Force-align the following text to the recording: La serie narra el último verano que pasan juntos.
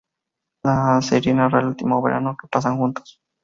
La 0.63 0.99
serie 1.03 1.31
narra 1.31 1.59
el 1.59 1.67
último 1.67 2.01
verano 2.01 2.35
que 2.35 2.47
pasan 2.47 2.77
juntos. 2.77 3.19